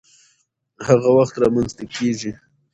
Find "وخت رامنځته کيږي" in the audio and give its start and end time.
1.17-2.31